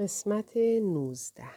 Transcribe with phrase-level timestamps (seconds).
[0.00, 1.50] قسمت نوزده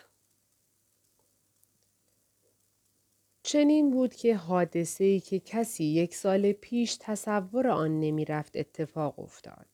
[3.44, 9.20] چنین بود که حادثه ای که کسی یک سال پیش تصور آن نمی رفت اتفاق
[9.20, 9.68] افتاد.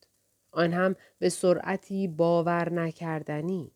[0.52, 3.71] آن هم به سرعتی باور نکردنی.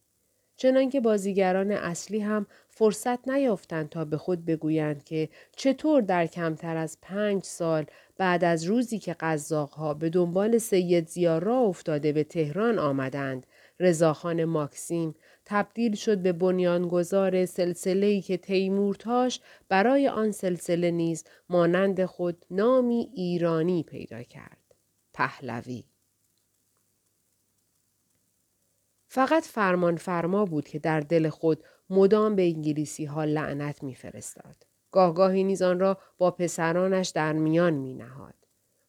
[0.55, 6.97] چنانکه بازیگران اصلی هم فرصت نیافتند تا به خود بگویند که چطور در کمتر از
[7.01, 7.85] پنج سال
[8.17, 13.47] بعد از روزی که قزاقها به دنبال سید زیارا افتاده به تهران آمدند
[13.79, 15.15] رضاخان ماکسیم
[15.45, 23.83] تبدیل شد به بنیانگذار سلسله‌ای که تیمورتاش برای آن سلسله نیز مانند خود نامی ایرانی
[23.83, 24.75] پیدا کرد.
[25.13, 25.83] پهلوی
[29.07, 34.55] فقط فرمان فرما بود که در دل خود مدام به انگلیسی ها لعنت میفرستاد.
[34.91, 38.42] گاهگاهی نیز آن را با پسرانش در میان می نهاد.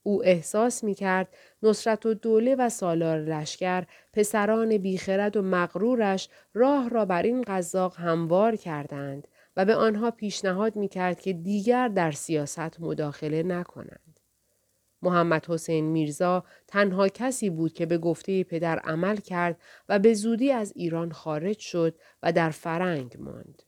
[0.07, 1.29] او احساس می کرد
[1.63, 7.97] نصرت و دوله و سالار لشکر پسران بیخرد و مغرورش راه را بر این قذاق
[7.97, 14.21] هموار کردند و به آنها پیشنهاد می کرد که دیگر در سیاست مداخله نکنند.
[15.03, 20.53] محمد حسین میرزا تنها کسی بود که به گفته پدر عمل کرد و به زودی
[20.53, 23.63] از ایران خارج شد و در فرنگ ماند.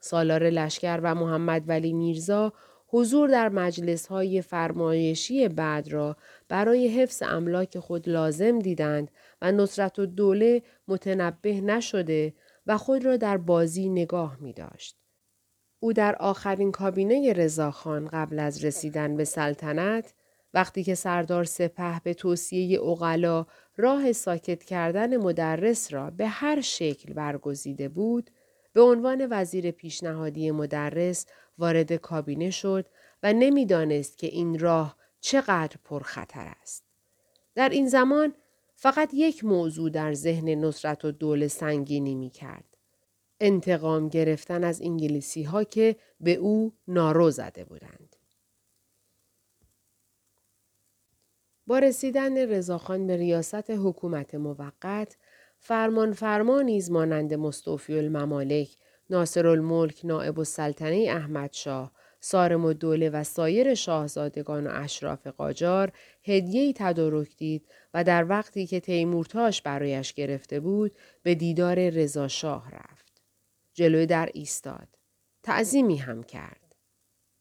[0.00, 2.52] سالار لشکر و محمد ولی میرزا
[2.96, 6.16] حضور در مجلس های فرمایشی بعد را
[6.48, 9.10] برای حفظ املاک خود لازم دیدند
[9.42, 12.34] و نصرت و دوله متنبه نشده
[12.66, 14.96] و خود را در بازی نگاه می داشت.
[15.80, 20.14] او در آخرین کابینه رضاخان قبل از رسیدن به سلطنت
[20.54, 27.12] وقتی که سردار سپه به توصیه اغلا راه ساکت کردن مدرس را به هر شکل
[27.12, 28.30] برگزیده بود
[28.72, 31.26] به عنوان وزیر پیشنهادی مدرس
[31.58, 32.86] وارد کابینه شد
[33.22, 36.84] و نمی‌دانست که این راه چقدر پرخطر است.
[37.54, 38.34] در این زمان
[38.74, 42.76] فقط یک موضوع در ذهن نصرت و دول سنگینی می کرد.
[43.40, 48.16] انتقام گرفتن از انگلیسی ها که به او نارو زده بودند.
[51.66, 55.16] با رسیدن رضاخان به ریاست حکومت موقت
[55.58, 58.76] فرمان فرمان نیز مانند مستوفی الممالک
[59.10, 65.92] ناصر الملک نائب السلطنه احمد شاه سارم و دوله و سایر شاهزادگان و اشراف قاجار
[66.24, 72.70] هدیه‌ای تدارک دید و در وقتی که تیمورتاش برایش گرفته بود به دیدار رضا شاه
[72.70, 73.22] رفت.
[73.74, 74.88] جلوی در ایستاد.
[75.42, 76.74] تعظیمی هم کرد.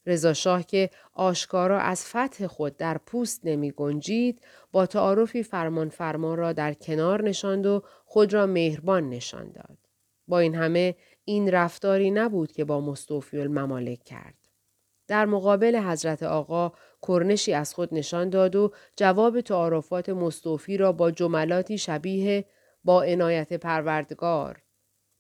[0.06, 6.38] رضا شاه که آشکارا از فتح خود در پوست نمی گنجید با تعارفی فرمان فرمان
[6.38, 9.78] را در کنار نشاند و خود را مهربان نشان داد.
[10.28, 14.38] با این همه این رفتاری نبود که با مستوفی الممالک کرد.
[15.08, 16.72] در مقابل حضرت آقا
[17.08, 22.46] کرنشی از خود نشان داد و جواب تعارفات مستوفی را با جملاتی شبیه
[22.84, 24.64] با عنایت پروردگار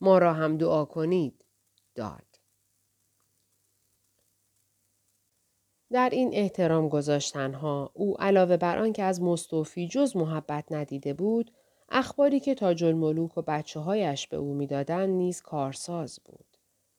[0.01, 1.45] ما را هم دعا کنید
[1.95, 2.25] داد.
[5.91, 11.51] در این احترام گذاشتنها او علاوه بر آنکه از مستوفی جز محبت ندیده بود
[11.89, 16.45] اخباری که تاج الملوک و بچه هایش به او می‌دادند نیز کارساز بود.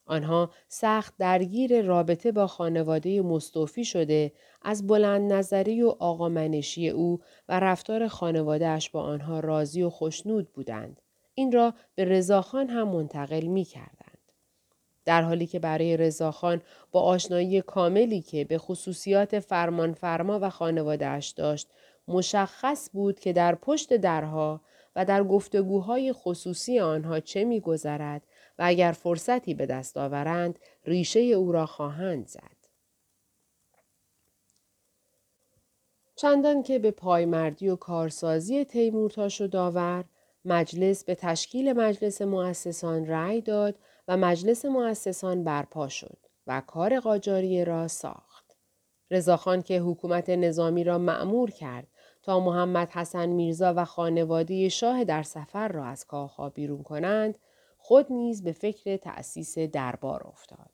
[0.06, 4.32] آنها سخت درگیر رابطه با خانواده مستوفی شده
[4.62, 11.00] از بلند نظری و آقامنشی او و رفتار خانوادهش با آنها راضی و خوشنود بودند.
[11.34, 14.32] این را به رضاخان هم منتقل می کردند.
[15.04, 21.28] در حالی که برای رضاخان با آشنایی کاملی که به خصوصیات فرمان فرما و خانوادهش
[21.28, 21.68] داشت
[22.08, 24.60] مشخص بود که در پشت درها
[24.96, 28.22] و در گفتگوهای خصوصی آنها چه میگذرد
[28.58, 32.56] و اگر فرصتی به دست آورند ریشه او را خواهند زد.
[36.16, 40.04] چندان که به پایمردی و کارسازی تیمورتاش و داور
[40.44, 43.78] مجلس به تشکیل مجلس مؤسسان رأی داد
[44.08, 48.56] و مجلس مؤسسان برپا شد و کار قاجاریه را ساخت.
[49.10, 51.86] رضاخان که حکومت نظامی را معمور کرد
[52.26, 57.38] تا محمد حسن میرزا و خانواده شاه در سفر را از کاخها بیرون کنند
[57.78, 60.70] خود نیز به فکر تأسیس دربار افتاد.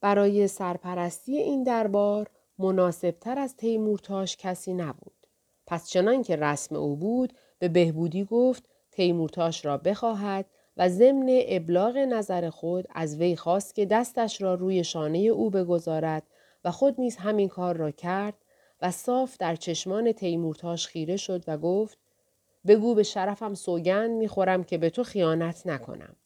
[0.00, 5.26] برای سرپرستی این دربار مناسبتر از تیمورتاش کسی نبود.
[5.66, 10.46] پس چنان که رسم او بود به بهبودی گفت تیمورتاش را بخواهد
[10.76, 16.22] و ضمن ابلاغ نظر خود از وی خواست که دستش را روی شانه او بگذارد
[16.64, 18.34] و خود نیز همین کار را کرد
[18.82, 21.98] و صاف در چشمان تیمورتاش خیره شد و گفت
[22.66, 26.16] بگو به شرفم سوگند می‌خورم که به تو خیانت نکنم.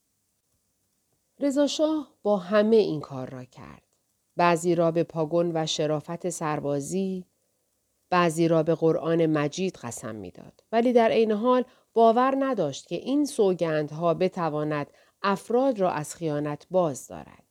[1.69, 3.83] شاه با همه این کار را کرد.
[4.37, 7.27] بعضی را به پاگون و شرافت سربازی،
[8.11, 10.65] بعضی را به قرآن مجید قسم می‌داد.
[10.73, 11.65] ولی در عین حال
[11.95, 14.87] باور نداشت که این سوگندها بتواند
[15.23, 17.44] افراد را از خیانت باز دارد.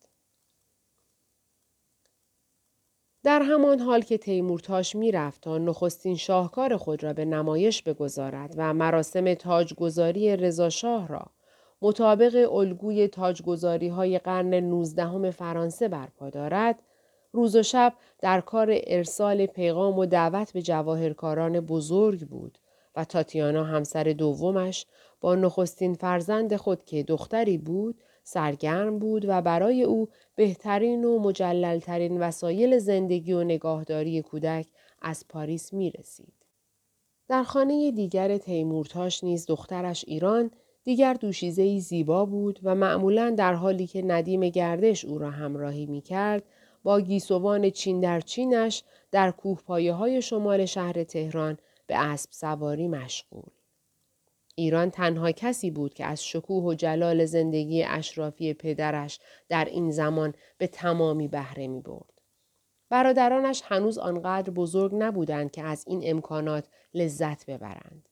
[3.24, 8.74] در همان حال که تیمورتاش می‌رفت تا نخستین شاهکار خود را به نمایش بگذارد و
[8.74, 11.26] مراسم تاجگذاری رضاشاه را
[11.82, 16.80] مطابق الگوی تاجگذاری های قرن نوزدهم فرانسه برپا دارد
[17.32, 22.58] روز و شب در کار ارسال پیغام و دعوت به جواهرکاران بزرگ بود
[22.96, 24.86] و تاتیانا همسر دومش
[25.22, 32.22] با نخستین فرزند خود که دختری بود سرگرم بود و برای او بهترین و مجللترین
[32.22, 34.68] وسایل زندگی و نگاهداری کودک
[35.02, 36.34] از پاریس می رسید.
[37.28, 40.52] در خانه دیگر تیمورتاش نیز دخترش ایران
[40.84, 46.02] دیگر دوشیزه زیبا بود و معمولا در حالی که ندیم گردش او را همراهی می
[46.02, 46.44] کرد
[46.84, 53.63] با گیسوان چین در چینش در کوهپایه های شمال شهر تهران به اسب سواری مشغول.
[54.56, 59.20] ایران تنها کسی بود که از شکوه و جلال زندگی اشرافی پدرش
[59.50, 62.22] در این زمان به تمامی بهره می برد.
[62.90, 68.10] برادرانش هنوز آنقدر بزرگ نبودند که از این امکانات لذت ببرند.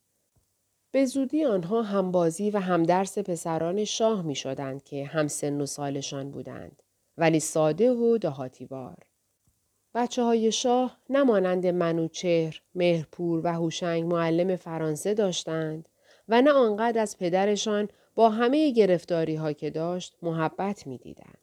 [0.92, 6.32] به زودی آنها همبازی و همدرس پسران شاه می شدند که هم سن و سالشان
[6.32, 6.84] بودند.
[7.18, 8.98] ولی ساده و دهاتیوار.
[9.94, 15.90] بچه های شاه نمانند منوچهر، مهرپور و هوشنگ معلم فرانسه داشتند
[16.32, 21.38] و نه آنقدر از پدرشان با همه گرفتاری ها که داشت محبت می دیدند.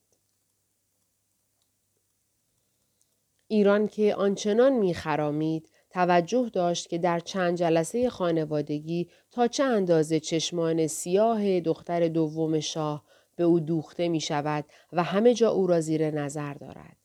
[3.49, 10.21] ایران که آنچنان می خرامید توجه داشت که در چند جلسه خانوادگی تا چه اندازه
[10.21, 13.05] چشمان سیاه دختر دوم شاه
[13.37, 16.97] به او دوخته می شود و همه جا او را زیر نظر دارد.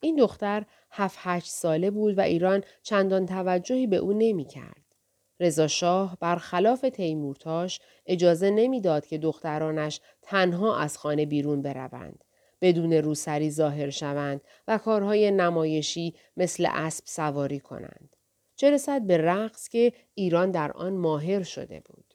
[0.00, 4.79] این دختر هفت هشت ساله بود و ایران چندان توجهی به او نمی کرد.
[5.40, 12.24] رضا شاه برخلاف تیمورتاش اجازه نمی‌داد که دخترانش تنها از خانه بیرون بروند.
[12.60, 18.16] بدون روسری ظاهر شوند و کارهای نمایشی مثل اسب سواری کنند.
[18.56, 22.14] چه رسد به رقص که ایران در آن ماهر شده بود.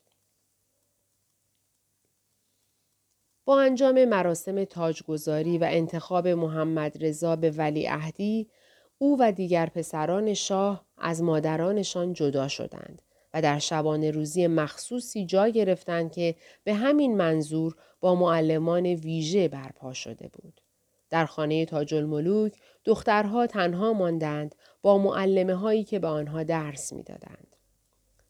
[3.45, 8.50] با انجام مراسم تاجگذاری و انتخاب محمد رضا به ولیعهدی
[8.98, 13.01] او و دیگر پسران شاه از مادرانشان جدا شدند
[13.36, 19.94] و در شبانه روزی مخصوصی جا گرفتند که به همین منظور با معلمان ویژه برپا
[19.94, 20.62] شده بود.
[21.10, 22.54] در خانه تاج الملوک
[22.86, 27.56] دخترها تنها ماندند با معلمه هایی که به آنها درس می‌دادند.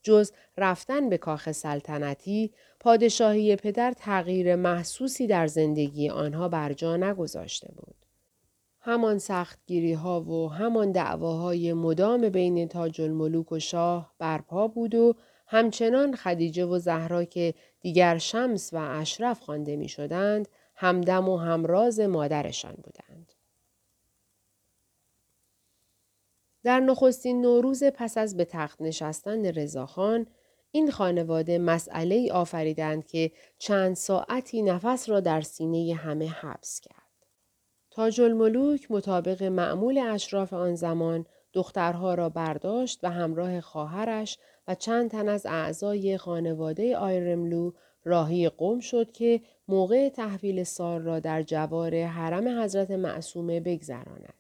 [0.04, 7.72] جز رفتن به کاخ سلطنتی پادشاهی پدر تغییر محسوسی در زندگی آنها بر جا نگذاشته
[7.76, 8.05] بود.
[8.88, 15.16] همان سختگیری ها و همان دعواهای مدام بین تاج الملوک و شاه برپا بود و
[15.48, 22.00] همچنان خدیجه و زهرا که دیگر شمس و اشرف خوانده می شدند همدم و همراز
[22.00, 23.34] مادرشان بودند.
[26.64, 30.28] در نخستین نوروز پس از به تخت نشستن رضاخان
[30.72, 37.05] این خانواده مسئله ای آفریدند که چند ساعتی نفس را در سینه همه حبس کرد.
[37.96, 44.38] تاج الملوک مطابق معمول اشراف آن زمان دخترها را برداشت و همراه خواهرش
[44.68, 47.72] و چند تن از اعضای خانواده آیرملو
[48.04, 54.34] راهی قم شد که موقع تحویل سار را در جوار حرم حضرت معصومه بگذراند.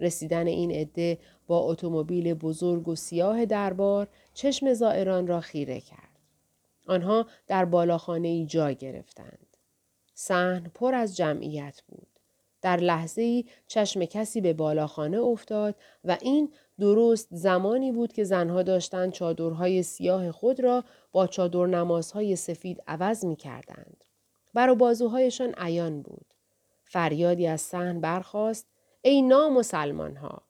[0.00, 6.18] رسیدن این عده با اتومبیل بزرگ و سیاه دربار چشم زائران را خیره کرد.
[6.86, 9.56] آنها در بالاخانه ای جا گرفتند.
[10.14, 12.13] صحن پر از جمعیت بود.
[12.64, 18.62] در لحظه ای چشم کسی به بالاخانه افتاد و این درست زمانی بود که زنها
[18.62, 24.04] داشتند چادرهای سیاه خود را با چادر نمازهای سفید عوض می کردند.
[24.54, 26.26] بر بازوهایشان عیان بود.
[26.84, 28.66] فریادی از صحن برخاست
[29.02, 30.42] ای نامسلمان ها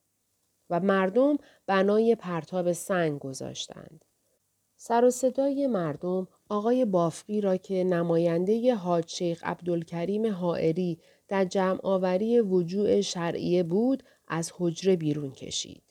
[0.70, 4.04] و مردم بنای پرتاب سنگ گذاشتند.
[4.76, 11.78] سر و صدای مردم آقای بافقی را که نماینده حاج شیخ عبدالکریم حائری در جمع
[11.82, 15.82] آوری وجوع شرعیه بود از حجره بیرون کشید.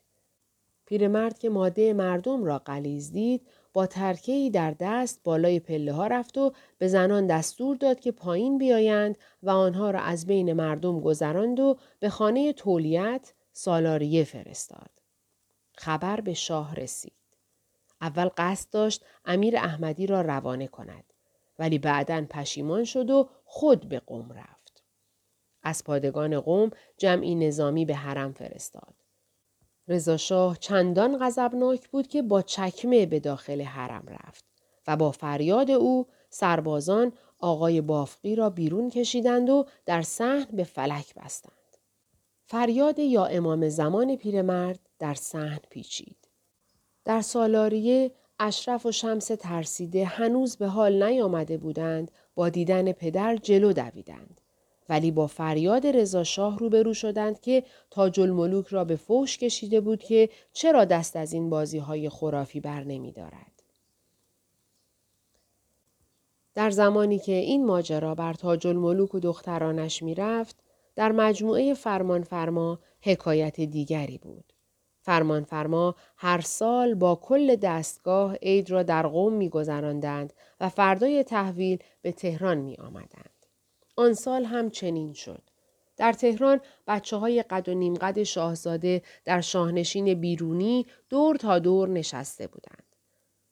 [0.86, 6.38] پیرمرد که ماده مردم را قلیز دید با ترکهی در دست بالای پله ها رفت
[6.38, 11.60] و به زنان دستور داد که پایین بیایند و آنها را از بین مردم گذراند
[11.60, 14.90] و به خانه تولیت سالاریه فرستاد.
[15.78, 17.14] خبر به شاه رسید.
[18.02, 21.04] اول قصد داشت امیر احمدی را روانه کند
[21.60, 24.53] ولی بعدا پشیمان شد و خود به قم رفت.
[25.64, 28.94] از پادگان قوم جمعی نظامی به حرم فرستاد.
[29.88, 34.46] رضا شاه چندان غضبناک بود که با چکمه به داخل حرم رفت
[34.88, 41.16] و با فریاد او سربازان آقای بافقی را بیرون کشیدند و در صحن به فلک
[41.16, 41.54] بستند.
[42.46, 46.18] فریاد یا امام زمان پیرمرد در صحن پیچید.
[47.06, 53.74] در سالاریه اشرف و شمس ترسیده هنوز به حال نیامده بودند با دیدن پدر جلو
[53.74, 54.42] دویدند.
[54.90, 60.04] ولی با فریاد رضا شاه روبرو شدند که تاج الملوک را به فوش کشیده بود
[60.04, 63.64] که چرا دست از این بازی های خرافی بر نمی دارد.
[66.56, 70.56] در زمانی که این ماجرا بر تاج الملوک و دخترانش می رفت،
[70.96, 74.54] در مجموعه فرمان فرما حکایت دیگری بود.
[75.02, 81.24] فرمان فرما هر سال با کل دستگاه عید را در قوم می گذراندند و فردای
[81.24, 83.33] تحویل به تهران می آمدند.
[83.96, 85.42] آن سال هم چنین شد.
[85.98, 91.90] در تهران بچه های قد و نیم قد شاهزاده در شاهنشین بیرونی دور تا دور
[91.90, 92.84] نشسته بودند.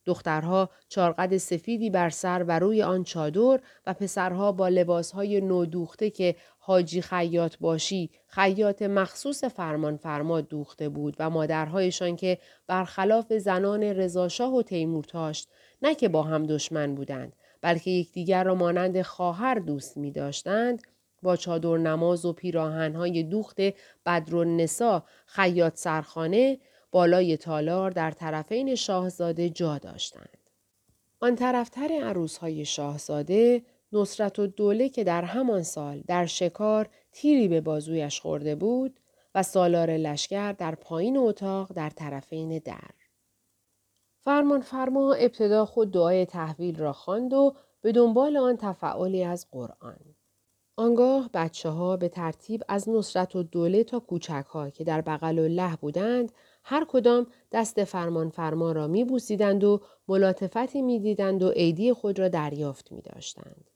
[0.05, 6.35] دخترها چارقد سفیدی بر سر و روی آن چادر و پسرها با لباسهای نودوخته که
[6.59, 14.55] حاجی خیاط باشی خیاط مخصوص فرمان فرما دوخته بود و مادرهایشان که برخلاف زنان رضاشاه
[14.55, 15.49] و تیمورتاشت
[15.81, 20.81] نه که با هم دشمن بودند بلکه یکدیگر را مانند خواهر دوست می داشتند
[21.21, 23.57] با چادر نماز و پیراهنهای دوخت
[24.05, 26.57] بدر نسا خیاط سرخانه
[26.91, 30.37] بالای تالار در طرفین شاهزاده جا داشتند.
[31.19, 33.61] آن طرفتر عروسهای شاهزاده
[33.93, 38.99] نصرت و دوله که در همان سال در شکار تیری به بازویش خورده بود
[39.35, 43.00] و سالار لشکر در پایین اتاق در طرفین در.
[44.23, 49.99] فرمان فرما ابتدا خود دعای تحویل را خواند و به دنبال آن تفعالی از قرآن.
[50.75, 55.39] آنگاه بچه ها به ترتیب از نصرت و دوله تا کوچک ها که در بغل
[55.39, 56.31] و له بودند
[56.63, 62.19] هر کدام دست فرمان فرما را می بوسیدند و ملاطفتی می دیدند و عیدی خود
[62.19, 63.69] را دریافت می داشتند.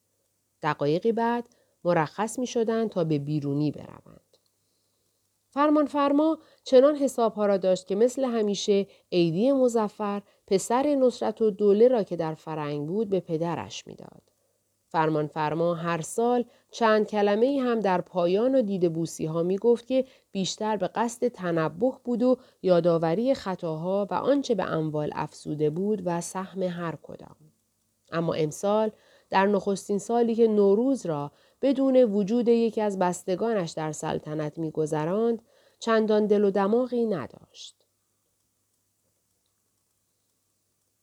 [0.64, 1.50] دقایقی بعد
[1.84, 4.38] مرخص می شدند تا به بیرونی بروند.
[5.50, 11.88] فرمان فرما چنان حسابها را داشت که مثل همیشه عیدی مزفر پسر نصرت و دوله
[11.88, 14.22] را که در فرنگ بود به پدرش می‌داد.
[14.88, 19.88] فرمان فرما هر سال چند کلمه هم در پایان و دید بوسی ها می گفت
[19.88, 26.02] که بیشتر به قصد تنبه بود و یادآوری خطاها و آنچه به اموال افسوده بود
[26.06, 27.36] و سهم هر کدام.
[28.12, 28.92] اما امسال
[29.30, 35.42] در نخستین سالی که نوروز را بدون وجود یکی از بستگانش در سلطنت میگذراند
[35.80, 37.85] چندان دل و دماغی نداشت.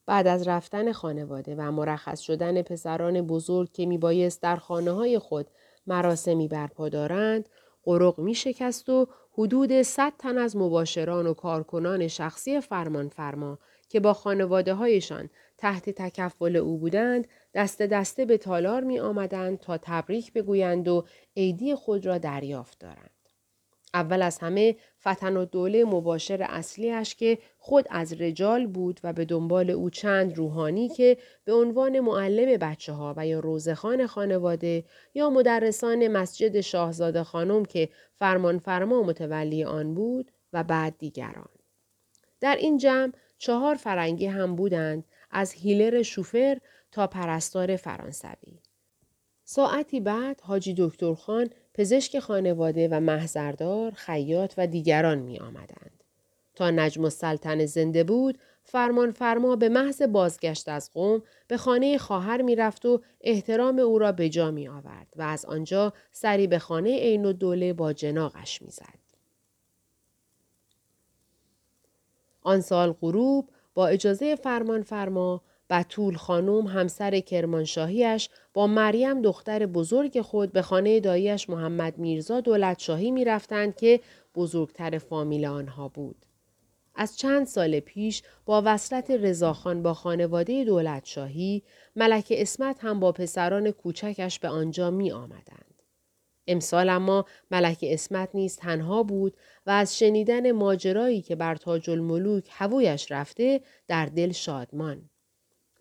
[0.06, 5.46] بعد از رفتن خانواده و مرخص شدن پسران بزرگ که میبایست در خانه های خود
[5.86, 7.48] مراسمی برپا دارند،
[7.84, 14.00] قرق می شکست و حدود 100 تن از مباشران و کارکنان شخصی فرمان فرما که
[14.00, 20.32] با خانواده هایشان تحت تکفل او بودند دست دسته به تالار می آمدند تا تبریک
[20.32, 21.04] بگویند و
[21.36, 23.11] عیدی خود را دریافت دارند.
[23.94, 29.24] اول از همه فتن و دوله مباشر اصلیش که خود از رجال بود و به
[29.24, 34.84] دنبال او چند روحانی که به عنوان معلم بچه ها و یا روزخان خانواده
[35.14, 41.48] یا مدرسان مسجد شاهزاده خانم که فرمان فرما متولی آن بود و بعد دیگران.
[42.40, 46.58] در این جمع چهار فرنگی هم بودند از هیلر شوفر
[46.92, 48.60] تا پرستار فرانسوی.
[49.44, 56.04] ساعتی بعد حاجی دکتر خان پزشک خانواده و محضردار، خیاط و دیگران می آمدند.
[56.54, 62.42] تا نجم السلطن زنده بود، فرمان فرما به محض بازگشت از قوم به خانه خواهر
[62.42, 66.58] می رفت و احترام او را به جا می آورد و از آنجا سری به
[66.58, 69.02] خانه عین و دوله با جناقش می زد.
[72.42, 80.20] آن سال غروب با اجازه فرمان فرما بطول خانم همسر کرمانشاهیش با مریم دختر بزرگ
[80.20, 84.00] خود به خانه داییش محمد میرزا دولت شاهی می رفتند که
[84.34, 86.26] بزرگتر فامیل آنها بود.
[86.94, 91.62] از چند سال پیش با وصلت رضاخان با خانواده دولت شاهی
[91.96, 95.82] ملک اسمت هم با پسران کوچکش به آنجا می آمدند.
[96.46, 99.36] امسال اما ملک اسمت نیز تنها بود
[99.66, 105.08] و از شنیدن ماجرایی که بر تاج الملوک هوویش رفته در دل شادمان.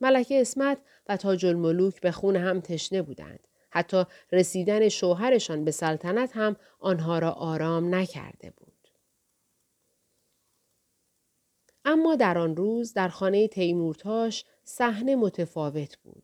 [0.01, 0.77] ملکه اسمت
[1.10, 3.48] و تاج الملوک به خون هم تشنه بودند.
[3.70, 8.72] حتی رسیدن شوهرشان به سلطنت هم آنها را آرام نکرده بود.
[11.86, 16.24] اما در آن روز در خانه تیمورتاش صحنه متفاوت بود.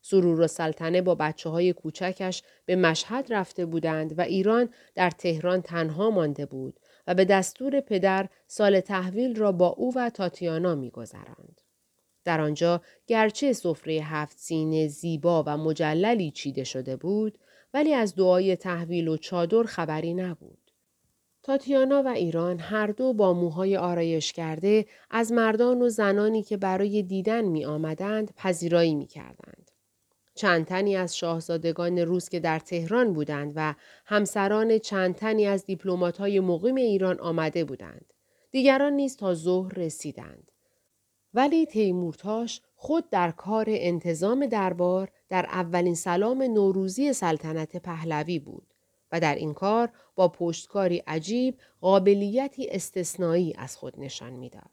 [0.00, 5.62] سرور و سلطنه با بچه های کوچکش به مشهد رفته بودند و ایران در تهران
[5.62, 10.92] تنها مانده بود و به دستور پدر سال تحویل را با او و تاتیانا می.
[12.26, 17.38] در آنجا گرچه سفره هفت سینه زیبا و مجللی چیده شده بود
[17.74, 20.58] ولی از دعای تحویل و چادر خبری نبود.
[21.42, 27.02] تاتیانا و ایران هر دو با موهای آرایش کرده از مردان و زنانی که برای
[27.02, 29.70] دیدن می آمدند پذیرایی می کردند.
[30.34, 33.74] چند تنی از شاهزادگان روس که در تهران بودند و
[34.06, 35.64] همسران چند تنی از
[36.18, 38.12] های مقیم ایران آمده بودند.
[38.50, 40.52] دیگران نیز تا ظهر رسیدند.
[41.34, 48.74] ولی تیمورتاش خود در کار انتظام دربار در اولین سلام نوروزی سلطنت پهلوی بود
[49.12, 54.70] و در این کار با پشتکاری عجیب قابلیتی استثنایی از خود نشان می‌داد.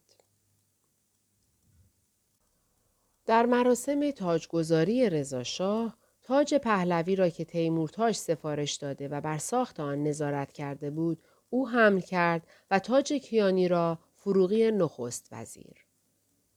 [3.25, 10.03] در مراسم تاجگذاری رضاشاه تاج پهلوی را که تیمورتاش سفارش داده و بر ساخت آن
[10.03, 15.85] نظارت کرده بود او حمل کرد و تاج کیانی را فروغی نخست وزیر.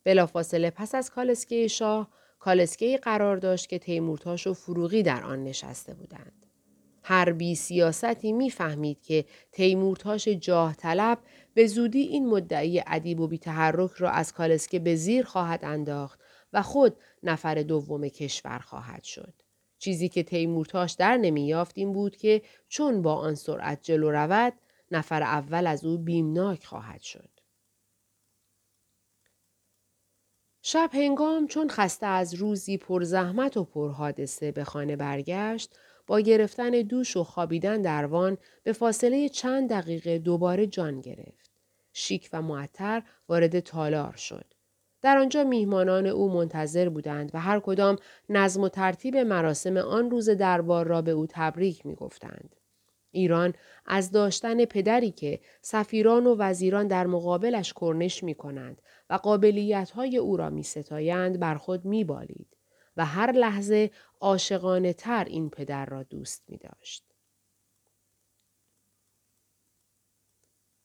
[0.07, 5.95] بلافاصله پس از کالسکه شاه کالسکه قرار داشت که تیمورتاش و فروغی در آن نشسته
[5.95, 6.47] بودند.
[7.03, 11.19] هر بی سیاستی می‌فهمید که تیمورتاش جاه طلب
[11.55, 16.21] به زودی این مدعی ادیب و بیتحرک را از کالسکه به زیر خواهد انداخت
[16.53, 19.35] و خود نفر دوم کشور خواهد شد.
[19.79, 24.53] چیزی که تیمورتاش در نمیافت این بود که چون با آن سرعت جلو رود
[24.91, 27.36] نفر اول از او بیمناک خواهد شد.
[30.69, 36.21] شب هنگام چون خسته از روزی پر زحمت و پر حادثه به خانه برگشت با
[36.21, 41.51] گرفتن دوش و خوابیدن در وان به فاصله چند دقیقه دوباره جان گرفت.
[41.93, 44.45] شیک و معطر وارد تالار شد.
[45.03, 47.97] در آنجا میهمانان او منتظر بودند و هر کدام
[48.29, 52.57] نظم و ترتیب مراسم آن روز دربار را به او تبریک می گفتند.
[53.17, 53.55] ایران
[53.87, 60.17] از داشتن پدری که سفیران و وزیران در مقابلش کرنش می کنند و قابلیت های
[60.17, 62.57] او را می ستایند بر خود می بالید
[62.97, 67.05] و هر لحظه عاشقانه تر این پدر را دوست می داشت.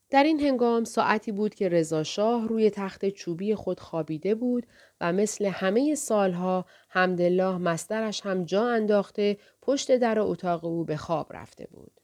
[0.09, 4.67] در این هنگام ساعتی بود که رضا شاه روی تخت چوبی خود خوابیده بود
[5.01, 11.33] و مثل همه سالها حمدالله مسترش هم جا انداخته پشت در اتاق او به خواب
[11.33, 12.00] رفته بود.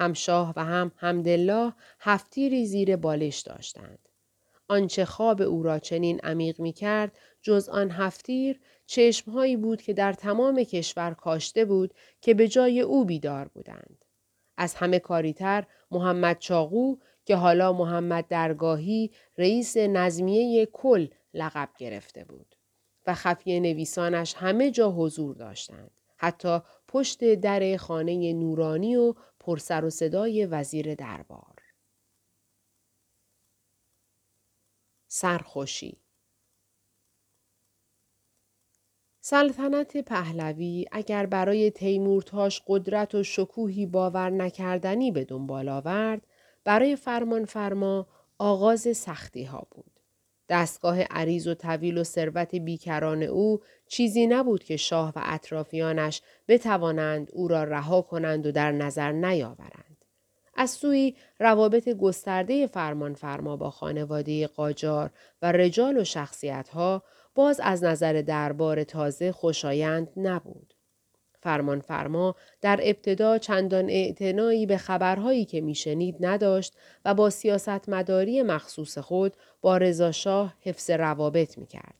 [0.00, 4.08] هم شاه و هم حمدالله هفتیری زیر بالش داشتند.
[4.68, 10.12] آنچه خواب او را چنین عمیق می کرد جز آن هفتیر چشمهایی بود که در
[10.12, 14.04] تمام کشور کاشته بود که به جای او بیدار بودند.
[14.56, 22.54] از همه کاریتر محمد چاقو که حالا محمد درگاهی رئیس نظمیه کل لقب گرفته بود
[23.06, 25.90] و خفیه نویسانش همه جا حضور داشتند.
[26.16, 26.58] حتی
[26.88, 31.56] پشت در خانه نورانی و پرسر و صدای وزیر دربار.
[35.08, 36.00] سرخوشی
[39.20, 46.26] سلطنت پهلوی اگر برای تیمورتاش قدرت و شکوهی باور نکردنی به دنبال آورد
[46.64, 48.06] برای فرمان فرما
[48.38, 49.89] آغاز سختی ها بود.
[50.50, 57.30] دستگاه عریض و طویل و ثروت بیکران او چیزی نبود که شاه و اطرافیانش بتوانند
[57.32, 60.04] او را رها کنند و در نظر نیاورند.
[60.54, 65.10] از سوی روابط گسترده فرمان فرما با خانواده قاجار
[65.42, 67.02] و رجال و شخصیت ها
[67.34, 70.69] باز از نظر دربار تازه خوشایند نبود.
[71.42, 76.74] فرمان فرما در ابتدا چندان اعتنایی به خبرهایی که میشنید نداشت
[77.04, 81.94] و با سیاست مداری مخصوص خود با رضاشاه حفظ روابط می کرد.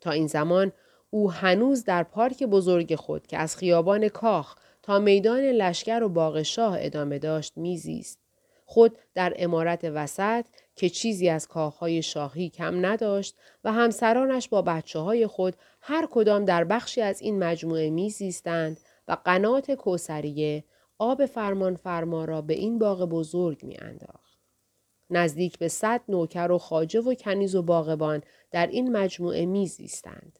[0.00, 0.72] تا این زمان
[1.10, 6.42] او هنوز در پارک بزرگ خود که از خیابان کاخ تا میدان لشکر و باغ
[6.42, 8.27] شاه ادامه داشت میزیست.
[8.70, 14.98] خود در امارت وسط که چیزی از کاخهای شاهی کم نداشت و همسرانش با بچه
[14.98, 20.64] های خود هر کدام در بخشی از این مجموعه میزیستند و قنات کوسریه
[20.98, 24.38] آب فرمان فرما را به این باغ بزرگ می انداخت.
[25.10, 30.38] نزدیک به صد نوکر و خاجه و کنیز و باغبان در این مجموعه میزیستند.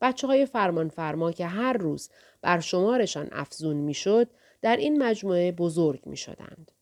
[0.00, 4.30] بچه های فرمان فرما که هر روز بر شمارشان افزون می‌شد
[4.62, 6.72] در این مجموعه بزرگ می شدند.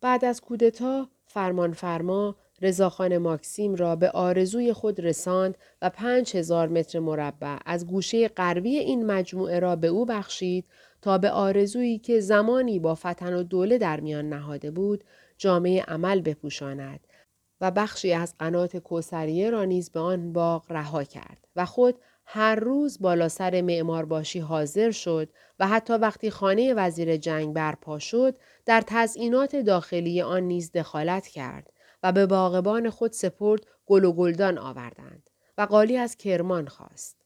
[0.00, 6.68] بعد از کودتا فرمان فرما رضاخان ماکسیم را به آرزوی خود رساند و پنج هزار
[6.68, 10.64] متر مربع از گوشه غربی این مجموعه را به او بخشید
[11.02, 15.04] تا به آرزویی که زمانی با فتن و دوله در میان نهاده بود
[15.38, 17.00] جامعه عمل بپوشاند
[17.60, 22.54] و بخشی از قنات کوسریه را نیز به آن باغ رها کرد و خود هر
[22.54, 28.36] روز بالا سر معمار باشی حاضر شد و حتی وقتی خانه وزیر جنگ برپا شد
[28.66, 34.58] در تزئینات داخلی آن نیز دخالت کرد و به باغبان خود سپرد گل و گلدان
[34.58, 37.25] آوردند و قالی از کرمان خواست.